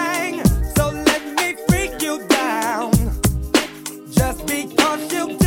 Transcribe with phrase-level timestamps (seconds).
[0.00, 0.44] thing.
[0.76, 2.92] So let me freak you down.
[4.10, 5.39] Just because you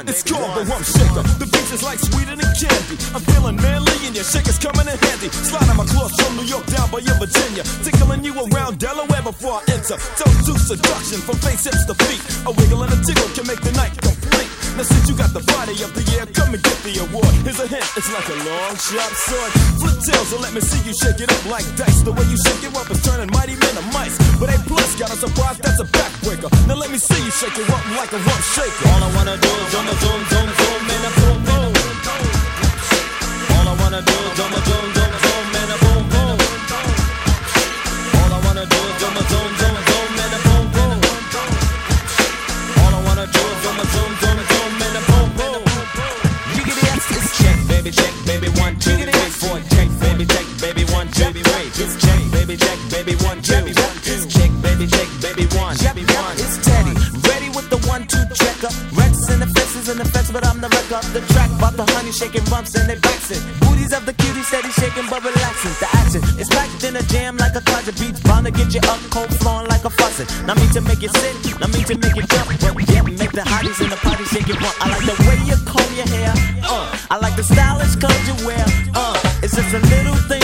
[0.00, 0.08] one.
[0.08, 1.22] It's stronger, I'm shaker.
[1.38, 2.96] The beach is like sweeter than candy.
[3.14, 5.28] I'm feeling manly, and your shaker's coming in handy.
[5.28, 7.64] Sliding my clothes from New York down by your Virginia.
[7.84, 9.96] Tickling you around Delaware before I enter.
[10.16, 12.22] Don't do seduction from face hips to feet.
[12.46, 14.09] A wiggle and a tickle can make the night go
[14.80, 17.28] now since you got the body of the year, come and get the award.
[17.44, 19.52] Here's a hint, it's like a long sharp sword.
[19.76, 22.00] Flip tails and let me see you shake it up like dice.
[22.00, 24.16] The way you shake it up is turning mighty men to mice.
[24.40, 26.48] But A plus got a surprise, that's a backbreaker.
[26.64, 28.88] Now let me see you shake it up like a rump shaker.
[28.88, 31.72] All I wanna do is jump, jump, jump, jump, and a boom, boom.
[33.52, 36.36] All I wanna do is jump, jump, jump, jump, and a boom, boom.
[38.16, 39.59] All I wanna do is jump, jump, jump.
[53.30, 53.62] one, two.
[54.10, 55.78] It's chick, baby, chick, baby, one.
[55.78, 56.94] It's Teddy,
[57.30, 58.72] ready with the one, two checker.
[58.98, 61.50] Rents and the fences and the fence, but I'm the wreck of the track.
[61.62, 63.38] Bought the honey, shaking bumps and they bouncing.
[63.62, 65.74] Booties of the cutie, steady shaking but relaxing.
[65.78, 67.94] The action is packed in a jam like a closet.
[68.00, 70.26] Beats bound to get you up, cold flowing like a faucet.
[70.46, 73.30] Not me to make you sit, not me to make you jump, but yeah, make
[73.30, 74.74] the hotties in the party shake it one.
[74.82, 76.34] I like the way you comb your hair,
[76.66, 77.14] uh.
[77.14, 78.64] I like the stylish clothes you wear,
[78.98, 79.14] uh.
[79.42, 80.39] It's just a little thing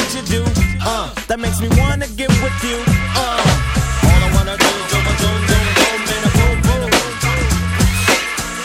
[1.28, 2.78] that makes me wanna get with you.
[3.16, 3.42] Uh,
[4.06, 6.90] all I wanna do is my do do do in a boom boom.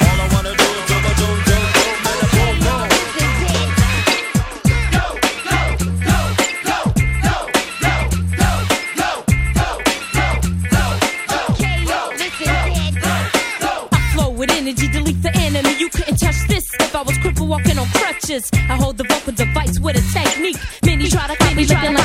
[0.06, 2.90] All I wanna do is my do do do in a boom boom.
[14.38, 15.76] With energy, delete the enemy.
[15.78, 18.50] You couldn't touch this if I was crippled walking on crutches.
[18.54, 20.58] I hold the vocal device with a technique.
[20.84, 22.01] Many try to copy, looking like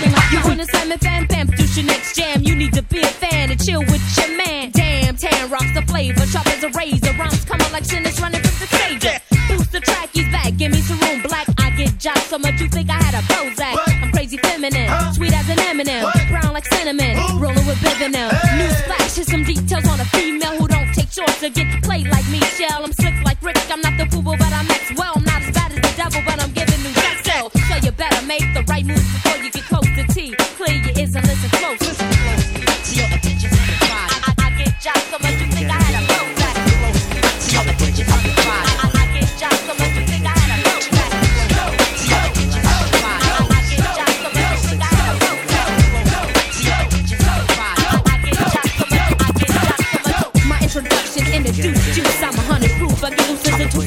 [0.00, 0.32] like.
[0.32, 2.42] You want to Simon Fan Bam, produce your next jam.
[2.42, 4.70] You need to be a fan and chill with your man.
[4.72, 7.12] Damn, Tan rocks the flavor, sharp as a razor.
[7.12, 9.18] Rhymes coming like sinners running from the savior.
[9.48, 10.56] Boost the track, he's back.
[10.56, 11.46] Give me some room, black.
[11.58, 13.76] I get jobs so much you think I had a Bozak.
[14.02, 18.30] I'm crazy feminine, sweet as an M&M, brown like cinnamon, rolling with Bivinem.
[18.58, 21.80] New splash, here's some details on a female who don't take shorts to get to
[21.82, 22.84] play like Michelle.
[22.84, 24.96] I'm slick like Rick, I'm not the fool, but I'm next.
[24.96, 27.50] Well, I'm not as bad as the devil, but I'm giving new sex so.
[27.68, 29.63] So you better make the right moves before you get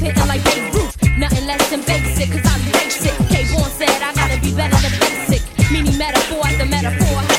[0.08, 0.96] hitting like Babe Ruth.
[1.18, 3.14] Nothing less than basic, cause I'm basic.
[3.32, 5.42] K1 said I gotta be better than basic.
[5.72, 7.37] Meaning metaphor after metaphor.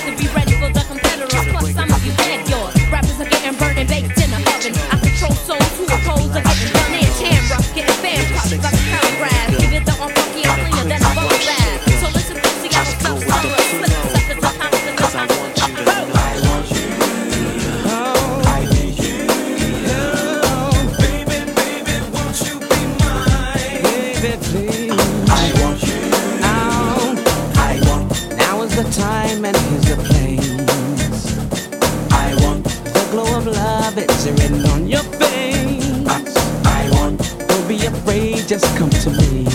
[38.49, 39.48] Just come to me.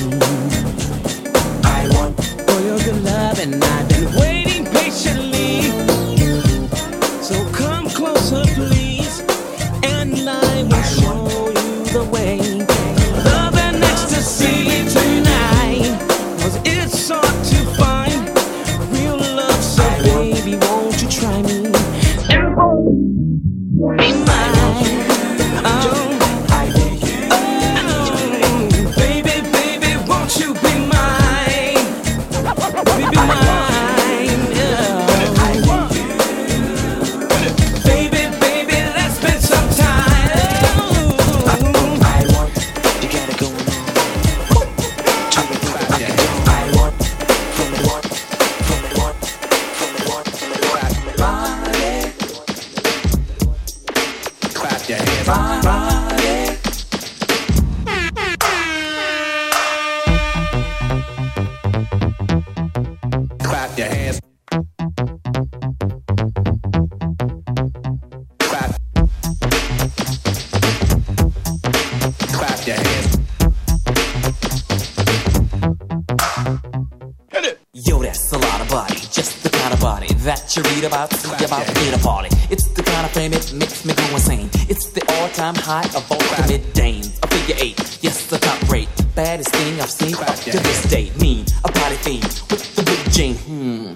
[80.56, 82.30] You read about, see about in a party.
[82.50, 84.50] It's the kind of frame it makes me go insane.
[84.70, 87.20] It's the all-time high of all the mid-dames.
[87.24, 88.90] A figure eight, yes, the top rate.
[88.98, 91.20] The baddest thing I've seen up to this date.
[91.20, 93.36] Mean, a party fiend with the big Jane.
[93.36, 93.94] Hmm,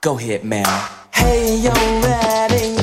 [0.00, 0.66] go ahead, man.
[1.12, 2.77] Hey, yo, ready?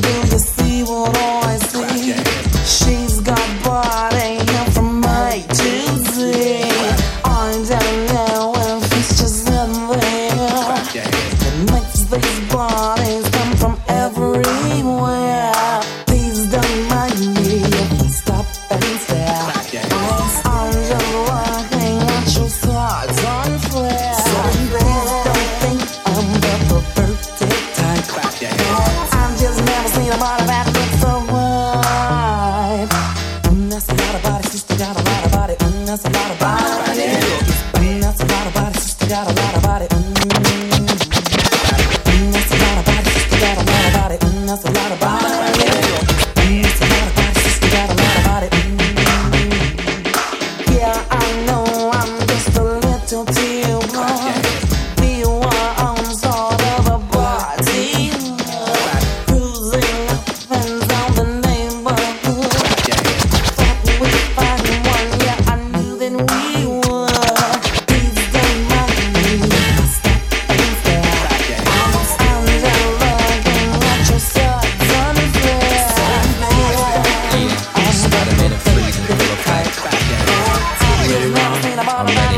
[81.77, 82.37] I'm ready.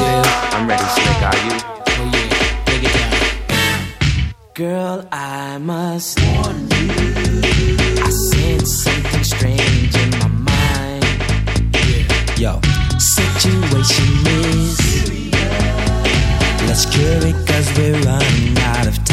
[0.00, 0.22] Yeah,
[0.54, 0.94] I'm ready, oh,
[2.74, 2.98] it.
[4.54, 6.26] Girl, I must you.
[8.02, 11.04] I sense something strange in my mind.
[12.38, 12.54] Yeah.
[12.54, 12.60] Yo.
[12.98, 14.78] Situation is.
[16.66, 19.07] Let's cure it, cause we're running out of time.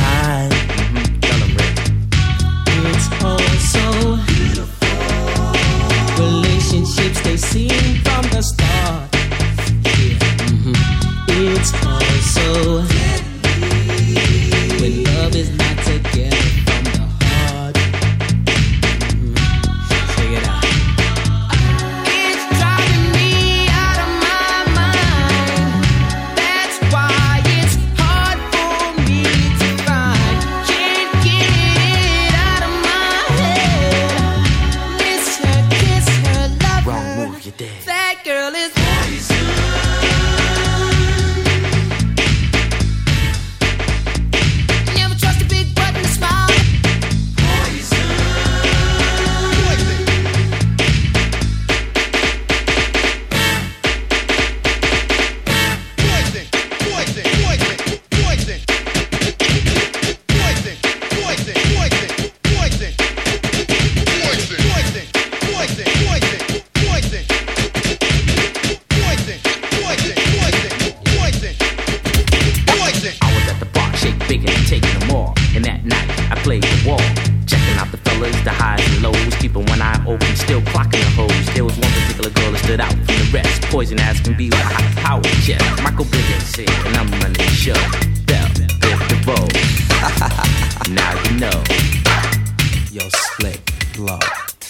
[92.91, 93.61] yo, split
[93.95, 94.21] slick.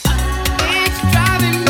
[0.05, 1.64] It's driving